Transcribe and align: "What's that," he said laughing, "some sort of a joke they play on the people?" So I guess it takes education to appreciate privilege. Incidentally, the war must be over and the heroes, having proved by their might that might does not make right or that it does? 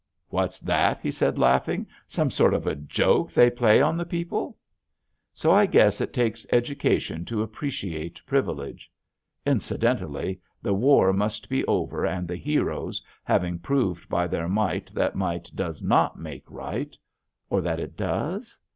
"What's 0.29 0.59
that," 0.61 0.99
he 1.03 1.11
said 1.11 1.37
laughing, 1.37 1.85
"some 2.07 2.31
sort 2.31 2.55
of 2.55 2.65
a 2.65 2.73
joke 2.75 3.31
they 3.33 3.51
play 3.51 3.83
on 3.83 3.97
the 3.97 4.03
people?" 4.03 4.57
So 5.31 5.51
I 5.51 5.67
guess 5.67 6.01
it 6.01 6.11
takes 6.11 6.43
education 6.51 7.23
to 7.25 7.43
appreciate 7.43 8.19
privilege. 8.25 8.89
Incidentally, 9.45 10.41
the 10.59 10.73
war 10.73 11.13
must 11.13 11.49
be 11.49 11.63
over 11.65 12.03
and 12.03 12.27
the 12.27 12.35
heroes, 12.35 12.99
having 13.23 13.59
proved 13.59 14.09
by 14.09 14.25
their 14.25 14.49
might 14.49 14.91
that 14.95 15.13
might 15.15 15.51
does 15.55 15.83
not 15.83 16.17
make 16.19 16.49
right 16.49 16.97
or 17.51 17.61
that 17.61 17.79
it 17.79 17.95
does? 17.95 18.57